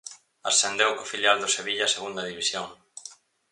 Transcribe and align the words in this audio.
Ascendeu 0.51 0.91
co 0.97 1.09
filial 1.13 1.37
do 1.39 1.53
Sevilla 1.55 1.85
a 1.85 1.93
Segunda 1.95 2.27
División. 2.31 2.67